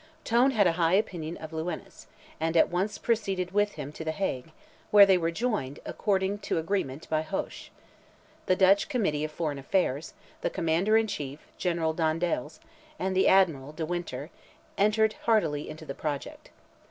Tone 0.23 0.49
had 0.49 0.65
a 0.65 0.71
high 0.81 0.95
opinion 0.95 1.37
of 1.37 1.53
Lewines, 1.53 2.07
and 2.39 2.57
at 2.57 2.69
once 2.71 2.97
proceeded 2.97 3.51
with 3.51 3.73
him 3.73 3.91
to 3.91 4.03
the 4.03 4.11
Hague, 4.13 4.49
where 4.89 5.05
they 5.05 5.15
were 5.15 5.29
joined, 5.29 5.79
according 5.85 6.39
to 6.39 6.57
agreement, 6.57 7.07
by 7.07 7.21
Hoche. 7.21 7.69
The 8.47 8.55
Dutch 8.55 8.89
Committee 8.89 9.23
of 9.23 9.31
Foreign 9.31 9.59
Affairs, 9.59 10.15
the 10.41 10.49
Commander 10.49 10.97
in 10.97 11.05
Chief, 11.05 11.41
General 11.59 11.93
Dandaels, 11.93 12.59
and 12.97 13.15
the 13.15 13.27
Admiral, 13.27 13.73
De 13.73 13.85
Winter, 13.85 14.31
entered 14.75 15.13
heartily 15.25 15.69
into 15.69 15.85
the 15.85 15.93
project. 15.93 16.49